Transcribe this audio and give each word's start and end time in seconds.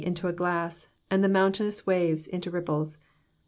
into 0.03 0.27
a 0.27 0.33
glass, 0.33 0.87
and 1.11 1.23
the 1.23 1.29
mountainous 1.29 1.85
waves 1.85 2.25
into 2.25 2.49
ripples. 2.49 2.97